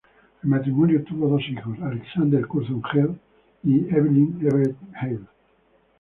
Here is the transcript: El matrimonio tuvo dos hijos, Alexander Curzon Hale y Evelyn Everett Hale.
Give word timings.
El 0.41 0.49
matrimonio 0.49 1.03
tuvo 1.03 1.27
dos 1.27 1.43
hijos, 1.47 1.77
Alexander 1.79 2.47
Curzon 2.47 2.81
Hale 2.91 3.17
y 3.63 3.87
Evelyn 3.93 4.39
Everett 4.43 4.75
Hale. 4.95 5.19